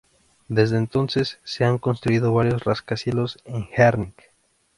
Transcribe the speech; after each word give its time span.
Desde 0.47 0.77
entonces 0.77 1.37
se 1.43 1.63
han 1.63 1.77
construido 1.77 2.33
varios 2.33 2.63
rascacielos 2.63 3.37
en 3.45 3.69
Herning. 3.71 4.15